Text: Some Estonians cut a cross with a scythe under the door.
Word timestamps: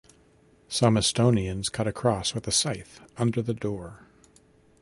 Some 0.67 0.95
Estonians 0.95 1.71
cut 1.71 1.85
a 1.85 1.91
cross 1.91 2.33
with 2.33 2.47
a 2.47 2.51
scythe 2.51 3.01
under 3.17 3.43
the 3.43 3.53
door. 3.53 4.07